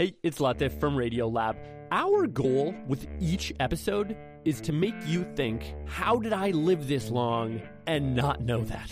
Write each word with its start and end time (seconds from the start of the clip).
Hey, 0.00 0.14
it's 0.22 0.38
Latif 0.38 0.80
from 0.80 0.96
Radiolab. 0.96 1.58
Our 1.90 2.26
goal 2.26 2.74
with 2.88 3.06
each 3.20 3.52
episode 3.60 4.16
is 4.46 4.58
to 4.62 4.72
make 4.72 4.94
you 5.04 5.30
think, 5.36 5.74
how 5.84 6.16
did 6.16 6.32
I 6.32 6.52
live 6.52 6.88
this 6.88 7.10
long 7.10 7.60
and 7.86 8.16
not 8.16 8.40
know 8.40 8.64
that? 8.64 8.88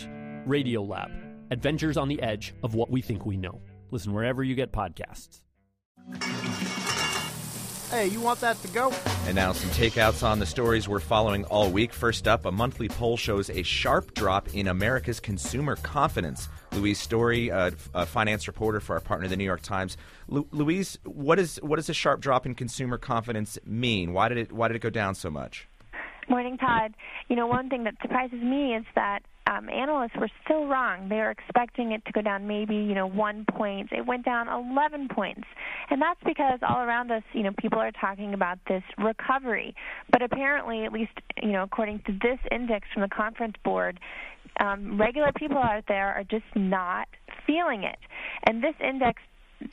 Radiolab, 0.47 1.09
adventures 1.49 1.97
on 1.97 2.09
the 2.09 2.21
edge 2.21 2.53
of 2.61 2.75
what 2.75 2.91
we 2.91 3.01
think 3.01 3.25
we 3.25 3.37
know. 3.37 3.59
Listen 3.89 4.13
wherever 4.13 4.43
you 4.43 4.53
get 4.53 4.71
podcasts. 4.71 5.39
Hey, 7.89 8.05
you 8.05 8.21
want 8.21 8.39
that 8.41 8.61
to 8.61 8.67
go? 8.67 8.93
And 9.25 9.33
now 9.35 9.51
some 9.53 9.71
takeouts 9.71 10.21
on 10.21 10.37
the 10.37 10.45
stories 10.45 10.87
we're 10.87 10.99
following 10.99 11.43
all 11.45 11.71
week. 11.71 11.91
First 11.91 12.27
up, 12.27 12.45
a 12.45 12.51
monthly 12.51 12.87
poll 12.87 13.17
shows 13.17 13.49
a 13.49 13.63
sharp 13.63 14.13
drop 14.13 14.53
in 14.53 14.67
America's 14.67 15.19
consumer 15.19 15.75
confidence. 15.77 16.49
Louise 16.73 16.99
Story, 16.99 17.49
a, 17.49 17.71
a 17.93 18.05
finance 18.05 18.47
reporter 18.47 18.79
for 18.79 18.93
our 18.93 18.99
partner, 18.99 19.27
the 19.27 19.37
New 19.37 19.43
York 19.43 19.61
Times. 19.61 19.97
Lu- 20.27 20.47
Louise, 20.51 20.97
what 21.03 21.39
is 21.39 21.59
what 21.61 21.77
does 21.77 21.89
a 21.89 21.93
sharp 21.93 22.21
drop 22.21 22.45
in 22.45 22.55
consumer 22.55 22.97
confidence 22.97 23.57
mean? 23.65 24.13
Why 24.13 24.29
did 24.29 24.37
it 24.37 24.51
why 24.51 24.67
did 24.67 24.75
it 24.75 24.81
go 24.81 24.89
down 24.89 25.15
so 25.15 25.29
much? 25.29 25.67
Morning, 26.29 26.57
Todd. 26.57 26.93
You 27.27 27.35
know, 27.35 27.47
one 27.47 27.69
thing 27.69 27.83
that 27.85 27.95
surprises 28.01 28.41
me 28.41 28.75
is 28.75 28.85
that 28.95 29.21
um, 29.49 29.67
analysts 29.69 30.15
were 30.19 30.29
still 30.43 30.67
wrong. 30.67 31.09
They 31.09 31.15
were 31.15 31.31
expecting 31.31 31.91
it 31.91 32.05
to 32.05 32.11
go 32.11 32.21
down 32.21 32.47
maybe, 32.47 32.75
you 32.75 32.93
know, 32.93 33.07
one 33.07 33.45
point. 33.49 33.89
It 33.91 34.05
went 34.05 34.23
down 34.23 34.47
11 34.47 35.07
points. 35.09 35.47
And 35.89 36.01
that's 36.01 36.19
because 36.25 36.59
all 36.67 36.81
around 36.81 37.11
us, 37.11 37.23
you 37.33 37.43
know, 37.43 37.51
people 37.59 37.79
are 37.79 37.91
talking 37.91 38.33
about 38.33 38.59
this 38.67 38.83
recovery. 38.97 39.73
But 40.11 40.21
apparently, 40.21 40.85
at 40.85 40.93
least, 40.93 41.13
you 41.41 41.51
know, 41.51 41.63
according 41.63 42.03
to 42.05 42.11
this 42.11 42.37
index 42.51 42.87
from 42.93 43.01
the 43.01 43.09
conference 43.09 43.55
board, 43.63 43.99
um, 44.59 44.99
regular 44.99 45.31
people 45.35 45.57
out 45.57 45.83
there 45.87 46.13
are 46.13 46.23
just 46.23 46.45
not 46.55 47.07
feeling 47.47 47.83
it. 47.83 47.97
And 48.43 48.63
this 48.63 48.75
index 48.79 49.21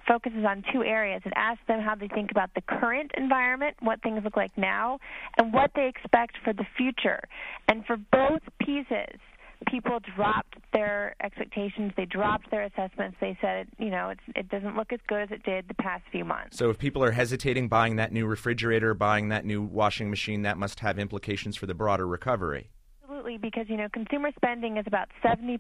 focuses 0.09 0.45
on 0.45 0.65
two 0.73 0.83
areas. 0.83 1.23
It 1.25 1.33
asks 1.37 1.63
them 1.69 1.81
how 1.81 1.95
they 1.95 2.09
think 2.09 2.31
about 2.31 2.51
the 2.55 2.63
current 2.63 3.11
environment, 3.17 3.77
what 3.81 4.03
things 4.03 4.21
look 4.25 4.37
like 4.37 4.57
now, 4.57 4.99
and 5.37 5.53
what 5.53 5.71
they 5.75 5.87
expect 5.87 6.39
for 6.43 6.53
the 6.53 6.67
future. 6.77 7.21
And 7.69 7.85
for 7.85 7.97
both 7.97 8.43
pieces, 8.59 9.19
people 9.67 9.99
dropped 10.17 10.57
their 10.73 11.15
expectations. 11.23 11.93
They 11.97 12.05
dropped 12.05 12.51
their 12.51 12.65
assessments. 12.65 13.17
They 13.21 13.37
said, 13.41 13.69
you 13.79 13.91
know, 13.91 14.11
it's, 14.11 14.21
it 14.35 14.49
doesn't 14.49 14.77
look 14.77 14.93
as 14.93 15.01
good 15.07 15.23
as 15.23 15.31
it 15.31 15.43
did 15.43 15.69
the 15.69 15.75
past 15.75 16.05
few 16.11 16.25
months. 16.25 16.57
So 16.57 16.71
if 16.71 16.79
people 16.79 17.03
are 17.03 17.13
hesitating 17.13 17.69
buying 17.69 17.97
that 17.97 18.13
new 18.13 18.27
refrigerator, 18.27 18.95
buying 18.95 19.29
that 19.29 19.45
new 19.45 19.63
washing 19.63 20.11
machine, 20.11 20.43
that 20.43 20.59
must 20.59 20.81
have 20.81 20.99
implications 20.99 21.57
for 21.57 21.67
the 21.67 21.75
broader 21.75 22.07
recovery. 22.07 22.71
Absolutely, 23.03 23.39
because 23.39 23.67
you 23.69 23.77
know 23.77 23.89
consumer 23.93 24.31
spending 24.37 24.77
is 24.77 24.85
about 24.87 25.09
70% 25.25 25.59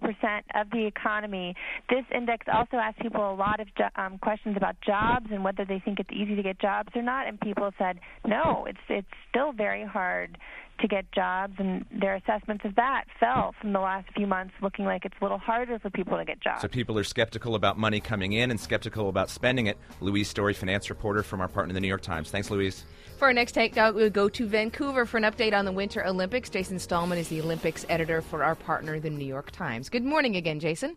of 0.54 0.70
the 0.70 0.84
economy. 0.84 1.54
This 1.88 2.04
index 2.14 2.46
also 2.52 2.76
asks 2.76 3.00
people 3.00 3.30
a 3.30 3.34
lot 3.34 3.60
of 3.60 3.68
jo- 3.76 3.88
um, 3.96 4.18
questions 4.18 4.56
about 4.56 4.76
jobs 4.84 5.26
and 5.30 5.42
whether 5.42 5.64
they 5.64 5.78
think 5.78 6.00
it's 6.00 6.10
easy 6.12 6.36
to 6.36 6.42
get 6.42 6.60
jobs 6.60 6.90
or 6.94 7.02
not. 7.02 7.26
And 7.26 7.40
people 7.40 7.70
said 7.78 8.00
no, 8.26 8.66
it's 8.68 8.78
it's 8.88 9.06
still 9.30 9.52
very 9.52 9.84
hard 9.84 10.38
to 10.78 10.88
get 10.88 11.10
jobs, 11.12 11.54
and 11.58 11.84
their 11.90 12.14
assessments 12.14 12.64
of 12.64 12.74
that 12.76 13.04
fell 13.18 13.54
from 13.60 13.72
the 13.72 13.80
last 13.80 14.08
few 14.14 14.26
months, 14.26 14.54
looking 14.62 14.84
like 14.84 15.04
it's 15.04 15.16
a 15.20 15.24
little 15.24 15.38
harder 15.38 15.78
for 15.78 15.90
people 15.90 16.16
to 16.16 16.24
get 16.24 16.40
jobs. 16.40 16.62
So 16.62 16.68
people 16.68 16.98
are 16.98 17.04
skeptical 17.04 17.54
about 17.54 17.78
money 17.78 18.00
coming 18.00 18.32
in 18.32 18.50
and 18.50 18.58
skeptical 18.58 19.08
about 19.08 19.30
spending 19.30 19.66
it. 19.66 19.78
Louise 20.00 20.28
Story, 20.28 20.54
finance 20.54 20.90
reporter 20.90 21.22
from 21.22 21.40
our 21.40 21.48
partner, 21.48 21.74
the 21.74 21.80
New 21.80 21.88
York 21.88 22.02
Times. 22.02 22.30
Thanks, 22.30 22.50
Louise. 22.50 22.84
For 23.18 23.26
our 23.26 23.32
next 23.32 23.54
takeout, 23.54 23.90
uh, 23.90 23.92
we'll 23.94 24.10
go 24.10 24.28
to 24.28 24.46
Vancouver 24.46 25.06
for 25.06 25.16
an 25.16 25.22
update 25.22 25.54
on 25.54 25.64
the 25.64 25.72
Winter 25.72 26.06
Olympics. 26.06 26.50
Jason 26.50 26.78
Stallman 26.78 27.16
is 27.16 27.28
the 27.28 27.40
Olympics 27.40 27.86
editor 27.88 28.20
for 28.20 28.44
our 28.44 28.54
partner, 28.54 29.00
the 29.00 29.08
New 29.08 29.24
York 29.24 29.50
Times. 29.50 29.88
Good 29.88 30.04
morning 30.04 30.36
again, 30.36 30.60
Jason. 30.60 30.96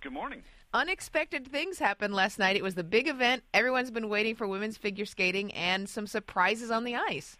Good 0.00 0.12
morning. 0.12 0.42
Unexpected 0.72 1.46
things 1.48 1.78
happened 1.78 2.14
last 2.14 2.38
night. 2.38 2.56
It 2.56 2.62
was 2.62 2.76
the 2.76 2.84
big 2.84 3.08
event. 3.08 3.42
Everyone's 3.52 3.90
been 3.90 4.08
waiting 4.08 4.36
for 4.36 4.46
women's 4.46 4.76
figure 4.76 5.04
skating 5.04 5.52
and 5.52 5.88
some 5.88 6.06
surprises 6.06 6.70
on 6.70 6.84
the 6.84 6.94
ice. 6.94 7.36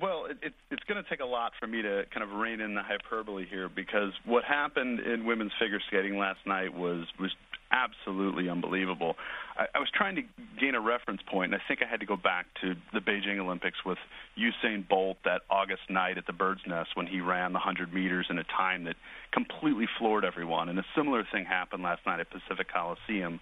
Well, 0.00 0.26
it, 0.28 0.38
it, 0.42 0.52
it's 0.70 0.82
going 0.84 1.02
to 1.02 1.08
take 1.08 1.20
a 1.20 1.26
lot 1.26 1.52
for 1.60 1.66
me 1.66 1.82
to 1.82 2.02
kind 2.12 2.28
of 2.28 2.36
rein 2.36 2.60
in 2.60 2.74
the 2.74 2.82
hyperbole 2.82 3.46
here 3.48 3.68
because 3.68 4.12
what 4.24 4.42
happened 4.44 5.00
in 5.00 5.24
women's 5.24 5.52
figure 5.60 5.80
skating 5.86 6.18
last 6.18 6.40
night 6.46 6.74
was 6.74 7.06
was 7.20 7.30
absolutely 7.70 8.48
unbelievable. 8.48 9.14
I, 9.56 9.66
I 9.74 9.78
was 9.78 9.88
trying 9.94 10.16
to 10.16 10.22
gain 10.60 10.74
a 10.74 10.80
reference 10.80 11.20
point, 11.30 11.52
and 11.52 11.60
I 11.60 11.64
think 11.66 11.80
I 11.82 11.90
had 11.90 12.00
to 12.00 12.06
go 12.06 12.16
back 12.16 12.46
to 12.62 12.74
the 12.92 13.00
Beijing 13.00 13.38
Olympics 13.38 13.78
with 13.84 13.98
Usain 14.38 14.86
Bolt 14.86 15.18
that 15.24 15.42
August 15.48 15.82
night 15.88 16.18
at 16.18 16.26
the 16.26 16.32
Bird's 16.32 16.62
Nest 16.66 16.90
when 16.94 17.06
he 17.06 17.20
ran 17.20 17.52
the 17.52 17.58
100 17.58 17.92
meters 17.92 18.26
in 18.30 18.38
a 18.38 18.44
time 18.44 18.84
that 18.84 18.96
completely 19.32 19.86
floored 19.98 20.24
everyone. 20.24 20.68
And 20.68 20.78
a 20.78 20.84
similar 20.96 21.24
thing 21.30 21.44
happened 21.44 21.82
last 21.82 22.00
night 22.06 22.20
at 22.20 22.26
Pacific 22.30 22.66
Coliseum 22.72 23.40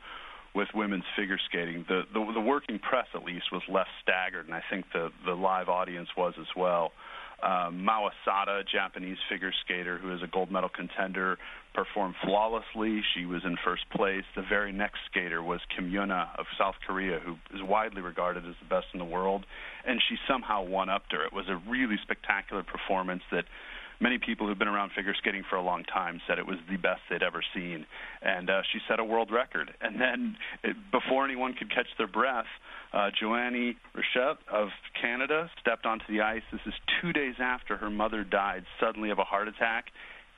with 0.54 0.68
women's 0.74 1.04
figure 1.16 1.38
skating. 1.48 1.84
The, 1.88 2.02
the 2.12 2.32
the 2.34 2.40
working 2.40 2.78
press, 2.78 3.06
at 3.14 3.24
least, 3.24 3.46
was 3.52 3.62
less 3.68 3.86
staggered, 4.02 4.46
and 4.46 4.54
I 4.54 4.62
think 4.70 4.86
the 4.92 5.10
the 5.24 5.34
live 5.34 5.68
audience 5.68 6.08
was 6.16 6.34
as 6.38 6.48
well. 6.56 6.92
Um, 7.42 7.84
Mao 7.84 8.08
Asada, 8.08 8.62
Japanese 8.70 9.18
figure 9.28 9.52
skater 9.64 9.98
who 9.98 10.14
is 10.14 10.22
a 10.22 10.28
gold 10.28 10.52
medal 10.52 10.68
contender, 10.68 11.38
performed 11.74 12.14
flawlessly. 12.22 13.02
She 13.14 13.26
was 13.26 13.42
in 13.44 13.56
first 13.64 13.82
place. 13.90 14.22
The 14.36 14.44
very 14.48 14.70
next 14.72 15.00
skater 15.10 15.42
was 15.42 15.60
Kim 15.74 15.90
Yuna 15.90 16.28
of 16.38 16.46
South 16.56 16.76
Korea, 16.86 17.18
who 17.18 17.32
is 17.52 17.60
widely 17.62 18.00
regarded 18.00 18.46
as 18.46 18.54
the 18.60 18.68
best 18.68 18.86
in 18.92 19.00
the 19.00 19.04
world, 19.04 19.44
and 19.84 20.00
she 20.08 20.16
somehow 20.28 20.62
won 20.62 20.88
up 20.88 21.02
her. 21.10 21.24
It 21.24 21.32
was 21.32 21.46
a 21.48 21.56
really 21.68 21.96
spectacular 22.02 22.62
performance 22.62 23.22
that 23.32 23.46
many 24.02 24.18
people 24.18 24.46
who've 24.46 24.58
been 24.58 24.68
around 24.68 24.90
figure 24.94 25.14
skating 25.16 25.44
for 25.48 25.56
a 25.56 25.62
long 25.62 25.84
time 25.84 26.20
said 26.26 26.38
it 26.38 26.46
was 26.46 26.58
the 26.68 26.76
best 26.76 27.00
they'd 27.08 27.22
ever 27.22 27.42
seen. 27.54 27.86
And 28.20 28.50
uh, 28.50 28.62
she 28.72 28.80
set 28.88 28.98
a 28.98 29.04
world 29.04 29.30
record. 29.30 29.72
And 29.80 30.00
then, 30.00 30.36
it, 30.64 30.76
before 30.90 31.24
anyone 31.24 31.54
could 31.54 31.70
catch 31.70 31.86
their 31.96 32.08
breath, 32.08 32.46
uh, 32.92 33.10
Joannie 33.18 33.76
Rochette 33.94 34.38
of 34.52 34.68
Canada 35.00 35.48
stepped 35.60 35.86
onto 35.86 36.04
the 36.08 36.20
ice. 36.20 36.42
This 36.50 36.60
is 36.66 36.74
two 37.00 37.12
days 37.12 37.36
after 37.38 37.76
her 37.76 37.88
mother 37.88 38.24
died 38.24 38.64
suddenly 38.80 39.10
of 39.10 39.18
a 39.18 39.24
heart 39.24 39.48
attack. 39.48 39.86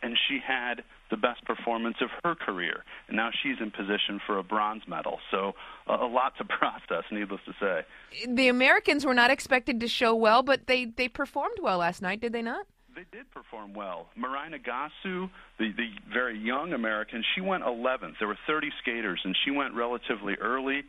And 0.03 0.19
she 0.29 0.39
had 0.47 0.85
the 1.11 1.17
best 1.17 1.43
performance 1.47 1.97
of 2.03 2.11
her 2.23 2.35
career. 2.35 2.85
And 3.09 3.17
now 3.17 3.31
she's 3.43 3.57
in 3.61 3.71
position 3.71 4.21
for 4.27 4.37
a 4.37 4.43
bronze 4.43 4.83
medal. 4.87 5.19
So 5.31 5.55
uh, 5.89 6.05
a 6.05 6.07
lot 6.07 6.37
to 6.37 6.45
process, 6.59 7.05
needless 7.11 7.41
to 7.47 7.55
say. 7.59 8.27
The 8.29 8.49
Americans 8.49 9.07
were 9.07 9.15
not 9.15 9.31
expected 9.31 9.81
to 9.81 9.89
show 9.89 10.15
well, 10.15 10.43
but 10.43 10.67
they, 10.67 10.85
they 10.85 11.09
performed 11.09 11.57
well 11.63 11.79
last 11.79 12.03
night, 12.03 12.21
did 12.21 12.35
they 12.35 12.43
not? 12.43 12.67
They 12.95 13.05
did 13.11 13.29
perform 13.33 13.75
well. 13.75 14.07
Mirai 14.17 14.55
Nagasu, 14.55 15.29
the, 15.59 15.73
the 15.77 15.89
very 16.13 16.39
young 16.39 16.73
American, 16.73 17.25
she 17.35 17.41
went 17.41 17.65
11th. 17.65 18.15
There 18.21 18.29
were 18.29 18.39
30 18.47 18.69
skaters, 18.83 19.21
and 19.25 19.35
she 19.45 19.51
went 19.51 19.75
relatively 19.75 20.35
early. 20.41 20.83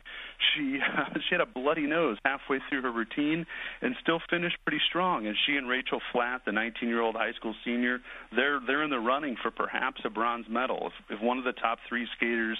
She 0.54 0.78
she 1.14 1.28
had 1.34 1.40
a 1.40 1.46
bloody 1.46 1.86
nose 1.86 2.16
halfway 2.24 2.58
through 2.68 2.82
her 2.82 2.92
routine, 2.92 3.44
and 3.82 3.96
still 4.02 4.20
finished 4.30 4.56
pretty 4.64 4.80
strong. 4.88 5.26
And 5.26 5.36
she 5.46 5.56
and 5.56 5.68
Rachael 5.68 6.00
Flatt, 6.12 6.44
the 6.44 6.52
19-year-old 6.52 7.16
high 7.16 7.32
school 7.32 7.54
senior, 7.64 7.98
they're 8.34 8.60
they're 8.64 8.84
in 8.84 8.90
the 8.90 9.00
running 9.00 9.36
for 9.42 9.50
perhaps 9.50 10.00
a 10.04 10.10
bronze 10.10 10.46
medal. 10.48 10.92
If, 11.10 11.18
if 11.18 11.22
one 11.22 11.38
of 11.38 11.44
the 11.44 11.52
top 11.52 11.78
three 11.88 12.06
skaters 12.16 12.58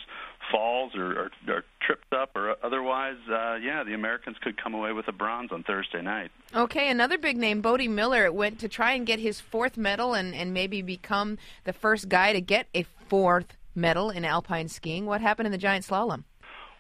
falls 0.51 0.93
or, 0.97 1.13
or, 1.13 1.31
or 1.49 1.65
trips 1.87 2.07
up 2.13 2.31
or 2.35 2.57
otherwise, 2.63 3.17
uh, 3.31 3.55
yeah, 3.55 3.85
the 3.85 3.95
Americans 3.95 4.37
could 4.43 4.61
come 4.63 4.75
away 4.75 4.93
with 4.93 5.09
a 5.09 5.13
bronze 5.13 5.53
on 5.53 5.63
Thursday 5.63 6.03
night. 6.03 6.31
Okay, 6.55 6.91
another 6.91 7.19
big 7.19 7.37
name, 7.37 7.61
Bode 7.61 7.89
Miller, 7.89 8.31
went 8.33 8.59
to 8.61 8.69
try 8.69 8.93
and 8.93 9.07
get 9.07 9.21
his 9.21 9.41
fourth 9.41 9.77
medal 9.77 10.15
and, 10.15 10.35
and 10.35 10.53
maybe 10.53 10.83
become 10.83 11.39
the 11.65 11.73
first 11.73 12.09
guy 12.09 12.33
to 12.33 12.41
get 12.41 12.67
a 12.75 12.85
fourth 13.09 13.57
medal 13.75 14.11
in 14.11 14.25
alpine 14.25 14.69
skiing. 14.69 15.07
What 15.07 15.21
happened 15.21 15.47
in 15.47 15.53
the 15.53 15.59
giant 15.59 15.87
slalom? 15.87 16.25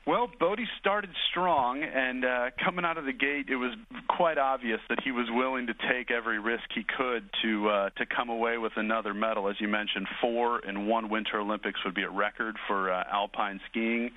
Well, 0.06 0.30
Bodie 0.38 0.68
started 0.78 1.10
strong, 1.28 1.82
and 1.82 2.24
uh, 2.24 2.50
coming 2.64 2.84
out 2.84 2.96
of 2.96 3.06
the 3.06 3.12
gate, 3.12 3.46
it 3.48 3.56
was 3.56 3.72
quite 4.08 4.38
obvious 4.38 4.78
that 4.88 5.00
he 5.02 5.10
was 5.10 5.26
willing 5.28 5.66
to 5.66 5.74
take 5.74 6.12
every 6.12 6.38
risk 6.38 6.62
he 6.72 6.84
could 6.84 7.28
to 7.42 7.68
uh, 7.68 7.90
to 7.96 8.06
come 8.06 8.28
away 8.28 8.56
with 8.56 8.74
another 8.76 9.14
medal. 9.14 9.48
As 9.48 9.56
you 9.60 9.66
mentioned, 9.66 10.06
four 10.20 10.60
in 10.60 10.86
one 10.86 11.08
Winter 11.08 11.40
Olympics 11.40 11.80
would 11.84 11.94
be 11.94 12.04
a 12.04 12.08
record 12.08 12.56
for 12.68 12.92
uh, 12.92 13.02
alpine 13.10 13.60
skiing 13.68 14.12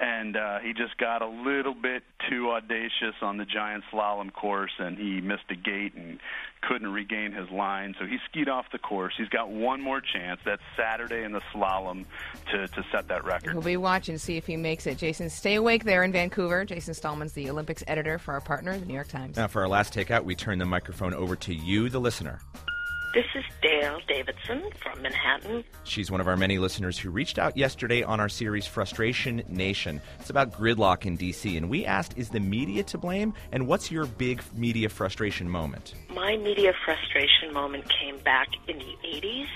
and 0.00 0.36
uh, 0.36 0.58
he 0.60 0.72
just 0.72 0.96
got 0.96 1.22
a 1.22 1.26
little 1.26 1.74
bit 1.74 2.02
too 2.28 2.50
audacious 2.50 3.14
on 3.20 3.36
the 3.36 3.44
giant 3.44 3.84
slalom 3.92 4.32
course, 4.32 4.72
and 4.78 4.96
he 4.96 5.20
missed 5.20 5.50
a 5.50 5.56
gate 5.56 5.94
and 5.94 6.20
couldn't 6.60 6.92
regain 6.92 7.32
his 7.32 7.50
line. 7.50 7.94
So 7.98 8.06
he 8.06 8.18
skied 8.28 8.48
off 8.48 8.66
the 8.70 8.78
course. 8.78 9.14
He's 9.16 9.28
got 9.28 9.50
one 9.50 9.80
more 9.80 10.00
chance. 10.00 10.40
That's 10.44 10.62
Saturday 10.76 11.24
in 11.24 11.32
the 11.32 11.40
slalom 11.52 12.04
to, 12.52 12.68
to 12.68 12.84
set 12.92 13.08
that 13.08 13.24
record. 13.24 13.54
We'll 13.54 13.62
be 13.62 13.76
watching 13.76 14.14
to 14.14 14.18
see 14.18 14.36
if 14.36 14.46
he 14.46 14.56
makes 14.56 14.86
it. 14.86 14.98
Jason, 14.98 15.30
stay 15.30 15.56
awake 15.56 15.84
there 15.84 16.04
in 16.04 16.12
Vancouver. 16.12 16.64
Jason 16.64 16.94
Stallman's 16.94 17.32
the 17.32 17.50
Olympics 17.50 17.82
editor 17.86 18.18
for 18.18 18.34
our 18.34 18.40
partner, 18.40 18.78
the 18.78 18.86
New 18.86 18.94
York 18.94 19.08
Times. 19.08 19.36
Now, 19.36 19.48
for 19.48 19.62
our 19.62 19.68
last 19.68 19.94
takeout, 19.94 20.24
we 20.24 20.34
turn 20.34 20.58
the 20.58 20.66
microphone 20.66 21.14
over 21.14 21.34
to 21.36 21.54
you, 21.54 21.88
the 21.88 22.00
listener. 22.00 22.40
This 23.14 23.24
is 23.34 23.44
Dale 23.62 24.00
Davidson 24.06 24.62
from 24.82 25.00
Manhattan. 25.00 25.64
She's 25.84 26.10
one 26.10 26.20
of 26.20 26.28
our 26.28 26.36
many 26.36 26.58
listeners 26.58 26.98
who 26.98 27.08
reached 27.10 27.38
out 27.38 27.56
yesterday 27.56 28.02
on 28.02 28.20
our 28.20 28.28
series 28.28 28.66
Frustration 28.66 29.42
Nation. 29.48 30.02
It's 30.20 30.28
about 30.28 30.52
gridlock 30.52 31.06
in 31.06 31.16
D.C., 31.16 31.56
and 31.56 31.70
we 31.70 31.86
asked, 31.86 32.18
is 32.18 32.28
the 32.28 32.38
media 32.38 32.82
to 32.84 32.98
blame? 32.98 33.32
And 33.50 33.66
what's 33.66 33.90
your 33.90 34.04
big 34.04 34.42
media 34.54 34.90
frustration 34.90 35.48
moment? 35.48 35.94
My 36.10 36.36
media 36.36 36.74
frustration 36.84 37.54
moment 37.54 37.88
came 37.88 38.18
back 38.18 38.48
in 38.68 38.78
the 38.78 38.96
80s. 39.02 39.48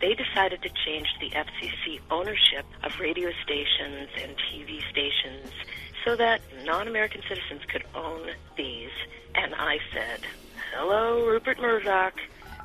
They 0.00 0.14
decided 0.14 0.62
to 0.62 0.70
change 0.86 1.08
the 1.20 1.30
FCC 1.30 2.00
ownership 2.12 2.64
of 2.84 2.98
radio 3.00 3.30
stations 3.42 4.10
and 4.22 4.36
TV 4.36 4.80
stations 4.90 5.52
so 6.04 6.14
that 6.16 6.40
non 6.64 6.86
American 6.86 7.22
citizens 7.28 7.62
could 7.68 7.84
own 7.96 8.28
these. 8.56 8.90
And 9.34 9.56
I 9.56 9.78
said, 9.92 10.20
Hello, 10.72 11.26
Rupert 11.26 11.60
Murdoch. 11.60 12.14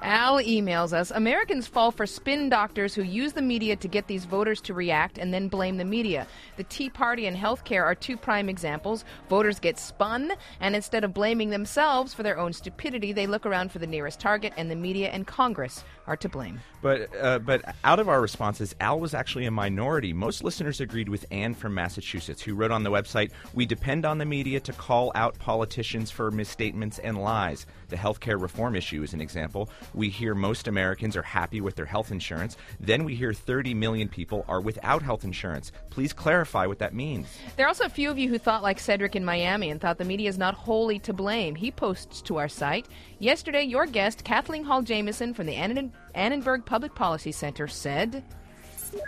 Al 0.02 0.40
emails 0.40 0.94
us 0.94 1.12
Americans 1.12 1.68
fall 1.68 1.92
for 1.92 2.06
spin 2.06 2.50
doctors 2.50 2.94
who 2.94 3.02
use 3.02 3.34
the 3.34 3.42
media 3.42 3.76
to 3.76 3.88
get 3.88 4.08
these 4.08 4.26
voters 4.26 4.62
to 4.62 4.74
react 4.74 5.18
and 5.18 5.34
then 5.34 5.48
blame 5.48 5.78
the 5.78 5.86
media. 5.86 6.28
The 6.56 6.64
Tea 6.64 6.90
Party 6.90 7.26
and 7.26 7.36
healthcare 7.36 7.84
are 7.84 7.96
two 7.96 8.16
prime 8.18 8.50
examples. 8.50 9.06
Voters 9.30 9.60
get 9.60 9.80
spun, 9.80 10.34
and 10.60 10.76
instead 10.76 11.04
of 11.04 11.14
blaming 11.14 11.50
themselves 11.50 12.14
for 12.14 12.24
their 12.24 12.38
own 12.38 12.54
stupidity, 12.54 13.12
they 13.12 13.28
look 13.28 13.46
around 13.46 13.72
for 13.72 13.80
the 13.80 13.88
nearest 13.88 14.20
target, 14.20 14.54
and 14.58 14.70
the 14.70 14.76
media 14.76 15.10
and 15.10 15.26
Congress 15.26 15.84
are 16.06 16.18
to 16.18 16.30
blame. 16.30 16.60
But 16.82 17.10
uh, 17.20 17.40
but 17.40 17.76
out 17.84 18.00
of 18.00 18.08
our 18.08 18.22
responses, 18.22 18.76
Al 18.80 19.00
was 19.00 19.14
actually 19.14 19.46
a 19.46 19.52
minority. 19.52 20.14
Most 20.14 20.44
listeners 20.44 20.80
agreed 20.80 21.10
with 21.10 21.26
Anne 21.32 21.54
from 21.54 21.74
Massachusetts, 21.74 22.42
who 22.42 22.54
wrote 22.54 22.72
on 22.72 22.84
the 22.84 22.92
website, 22.92 23.32
"We 23.54 23.66
depend 23.66 24.06
on 24.06 24.18
the 24.18 24.26
media 24.26 24.60
to 24.62 24.74
call 24.74 25.12
out 25.16 25.38
politicians 25.40 26.12
for 26.12 26.32
misstatements 26.32 27.00
and 27.00 27.18
lies. 27.22 27.66
The 27.90 27.98
healthcare 27.98 28.40
reform 28.40 28.76
issue 28.76 29.04
is 29.04 29.14
an 29.14 29.22
example. 29.22 29.70
We 29.94 30.10
hear 30.10 30.36
most 30.36 30.68
Americans 30.68 31.16
are 31.16 31.22
happy 31.22 31.62
with 31.62 31.76
their 31.76 31.86
health 31.86 32.12
insurance. 32.12 32.58
Then 32.80 33.04
we 33.04 33.16
hear 33.16 33.34
30 33.34 33.74
million 33.74 34.08
people 34.08 34.46
are 34.48 34.62
without 34.62 35.02
health 35.02 35.24
insurance. 35.24 35.72
Please 35.90 36.14
clarify 36.14 36.66
what 36.66 36.80
that 36.80 36.94
means." 36.94 37.38
There 37.56 37.66
are 37.66 37.70
also 37.70 37.86
a 37.86 37.90
few 37.90 38.10
of 38.10 38.18
you 38.18 38.30
who 38.30 38.38
thought 38.38 38.64
like 38.64 38.80
Cedric 38.80 39.16
in 39.16 39.26
Miami 39.26 39.70
and 39.70 39.80
thought 39.82 39.98
the 39.98 40.06
media 40.06 40.30
is 40.30 40.38
not 40.38 40.54
wholly 40.54 41.00
to 41.00 41.14
blame. 41.14 41.56
He 41.56 41.72
posts 41.72 42.22
to 42.24 42.38
our 42.38 42.48
site. 42.48 42.88
Yesterday, 43.20 43.64
your 43.64 43.86
guest, 43.86 44.24
Kathleen 44.24 44.64
Hall 44.64 44.82
Jamieson 44.82 45.34
from 45.34 45.46
the 45.46 45.92
Annenberg 46.16 46.66
Public 46.66 46.96
Policy 46.96 47.32
Center, 47.32 47.68
said. 47.68 48.24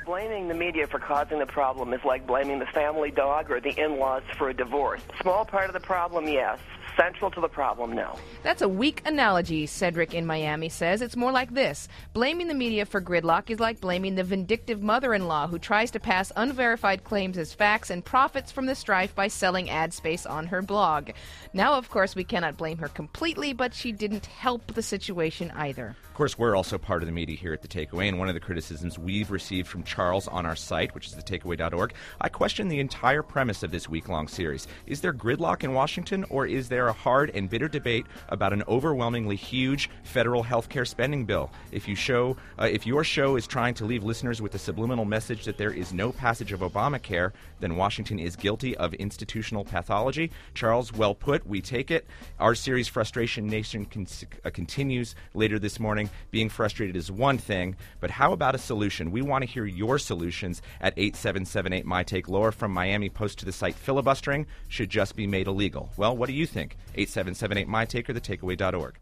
Blaming 0.06 0.50
the 0.50 0.54
media 0.54 0.88
for 0.88 1.00
causing 1.00 1.40
the 1.40 1.46
problem 1.46 1.94
is 1.94 2.04
like 2.04 2.28
blaming 2.28 2.60
the 2.60 2.66
family 2.68 3.12
dog 3.12 3.50
or 3.50 3.62
the 3.62 3.70
in 3.80 3.98
laws 3.98 4.24
for 4.38 4.50
a 4.50 4.54
divorce. 4.54 5.02
Small 5.22 5.46
part 5.46 5.68
of 5.68 5.74
the 5.74 5.80
problem, 5.80 6.28
yes. 6.28 6.60
Central 7.00 7.32
to 7.32 7.40
the 7.40 7.48
problem, 7.48 7.94
no. 7.94 8.20
That's 8.44 8.62
a 8.62 8.68
weak 8.68 9.02
analogy, 9.06 9.66
Cedric 9.68 10.14
in 10.14 10.26
Miami 10.26 10.68
says. 10.68 11.02
It's 11.02 11.16
more 11.16 11.32
like 11.32 11.54
this 11.54 11.88
Blaming 12.12 12.48
the 12.48 12.54
media 12.54 12.86
for 12.86 13.02
gridlock 13.02 13.50
is 13.50 13.60
like 13.60 13.80
blaming 13.80 14.16
the 14.16 14.24
vindictive 14.24 14.82
mother 14.82 15.14
in 15.14 15.28
law 15.28 15.48
who 15.48 15.60
tries 15.60 15.92
to 15.92 16.00
pass 16.00 16.34
unverified 16.36 17.06
claims 17.06 17.38
as 17.38 17.54
facts 17.54 17.90
and 17.90 18.04
profits 18.04 18.52
from 18.52 18.66
the 18.66 18.76
strife 18.76 19.16
by 19.16 19.30
selling 19.30 19.70
ad 19.70 19.94
space 19.94 20.26
on 20.26 20.48
her 20.48 20.62
blog. 20.62 21.12
Now, 21.54 21.76
of 21.76 21.90
course, 21.90 22.16
we 22.16 22.26
cannot 22.26 22.58
blame 22.58 22.80
her 22.80 22.90
completely, 22.90 23.54
but 23.54 23.74
she 23.74 23.94
didn't 23.94 24.26
help 24.26 24.74
the 24.74 24.84
situation 24.84 25.52
either. 25.56 25.96
Of 26.04 26.14
course, 26.14 26.38
we're 26.38 26.58
also 26.58 26.78
part 26.78 27.02
of 27.02 27.06
the 27.08 27.14
media 27.14 27.38
here 27.38 27.54
at 27.54 27.62
The 27.62 27.70
Takeaway, 27.70 28.10
and 28.10 28.20
one 28.20 28.28
of 28.28 28.34
the 28.34 28.42
criticisms 28.42 29.00
we've 29.00 29.32
received 29.32 29.70
from 29.70 29.84
Charles 29.84 30.28
on 30.28 30.46
our 30.46 30.56
site, 30.56 30.94
which 30.94 31.08
is 31.08 31.16
thetakeaway.org, 31.16 31.94
I 32.20 32.28
question 32.28 32.68
the 32.68 32.82
entire 32.82 33.24
premise 33.24 33.64
of 33.64 33.72
this 33.72 33.88
week 33.88 34.10
long 34.10 34.28
series. 34.28 34.68
Is 34.86 35.00
there 35.00 35.14
gridlock 35.14 35.64
in 35.64 35.74
Washington, 35.74 36.26
or 36.30 36.46
is 36.46 36.68
there 36.68 36.89
a 36.90 36.94
hard 36.94 37.32
and 37.34 37.50
bitter 37.50 37.68
debate 37.68 38.06
about 38.28 38.54
an 38.54 38.64
overwhelmingly 38.68 39.36
huge 39.36 39.90
federal 40.04 40.44
health 40.44 40.70
care 40.70 40.86
spending 40.86 41.26
bill? 41.26 41.52
If 41.72 41.88
you 41.88 41.96
show, 41.96 42.38
uh, 42.60 42.66
if 42.66 42.86
your 42.86 43.04
show 43.04 43.36
is 43.36 43.48
trying 43.48 43.74
to 43.76 43.86
leave 43.86 44.04
listeners 44.04 44.42
with 44.42 44.52
the 44.52 44.60
subliminal 44.60 45.06
message 45.06 45.46
that 45.46 45.58
there 45.58 45.72
is 45.72 45.94
no 45.94 46.12
passage 46.12 46.52
of 46.52 46.60
Obamacare, 46.60 47.32
then 47.60 47.76
Washington 47.76 48.20
is 48.20 48.36
guilty 48.36 48.76
of 48.78 48.94
institutional 48.96 49.64
pathology. 49.64 50.32
Charles, 50.54 50.94
well 50.94 51.16
put. 51.16 51.46
We 51.46 51.62
take 51.62 51.92
it. 51.92 52.06
Our 52.40 52.56
series, 52.56 52.88
Frustration 52.88 53.48
Nation, 53.48 53.86
con- 53.86 54.08
uh, 54.44 54.50
continues 54.50 55.16
later 55.34 55.60
this 55.60 55.80
morning. 55.80 56.10
Being 56.32 56.50
frustrated 56.50 56.96
is 56.96 57.12
one 57.12 57.38
thing, 57.38 57.76
but 58.00 58.12
how 58.12 58.34
about 58.34 58.56
a 58.56 58.60
solution? 58.60 59.12
We 59.12 59.22
want 59.22 59.44
to 59.44 59.50
hear 59.50 59.66
your 59.66 60.00
solutions 60.00 60.62
at 60.82 60.94
8778 60.98 61.86
My 61.86 62.04
Take. 62.04 62.28
Laura 62.28 62.52
from 62.52 62.72
Miami 62.72 63.10
post 63.10 63.40
to 63.40 63.46
the 63.46 63.52
site 63.52 63.76
filibustering 63.76 64.46
should 64.68 64.90
just 64.90 65.16
be 65.16 65.28
made 65.28 65.48
illegal. 65.48 65.90
Well, 65.98 66.16
what 66.16 66.28
do 66.28 66.34
you 66.34 66.46
think? 66.46 66.78
8778 66.96 67.68
My 67.68 67.86
Take 67.86 68.10
or 68.10 68.14
thetakeaway.org. 68.14 69.00